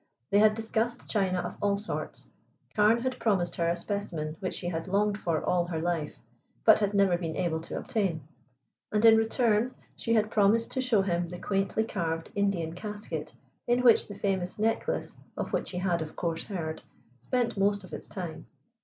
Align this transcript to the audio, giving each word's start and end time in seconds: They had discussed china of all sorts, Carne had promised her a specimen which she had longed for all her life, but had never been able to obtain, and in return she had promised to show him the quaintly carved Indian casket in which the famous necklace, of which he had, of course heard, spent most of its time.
They 0.31 0.39
had 0.39 0.55
discussed 0.55 1.07
china 1.07 1.41
of 1.41 1.57
all 1.61 1.77
sorts, 1.77 2.25
Carne 2.75 3.01
had 3.01 3.19
promised 3.19 3.57
her 3.57 3.69
a 3.69 3.75
specimen 3.75 4.35
which 4.39 4.55
she 4.55 4.69
had 4.69 4.87
longed 4.87 5.19
for 5.19 5.45
all 5.45 5.65
her 5.65 5.79
life, 5.79 6.17
but 6.65 6.79
had 6.79 6.95
never 6.95 7.19
been 7.19 7.35
able 7.37 7.59
to 7.61 7.77
obtain, 7.77 8.27
and 8.91 9.05
in 9.05 9.15
return 9.15 9.75
she 9.95 10.15
had 10.15 10.31
promised 10.31 10.71
to 10.71 10.81
show 10.81 11.03
him 11.03 11.27
the 11.29 11.37
quaintly 11.37 11.83
carved 11.83 12.31
Indian 12.33 12.73
casket 12.73 13.33
in 13.67 13.83
which 13.83 14.07
the 14.07 14.15
famous 14.15 14.57
necklace, 14.57 15.19
of 15.37 15.53
which 15.53 15.69
he 15.69 15.77
had, 15.77 16.01
of 16.01 16.15
course 16.15 16.45
heard, 16.45 16.81
spent 17.19 17.55
most 17.55 17.83
of 17.83 17.93
its 17.93 18.07
time. 18.07 18.47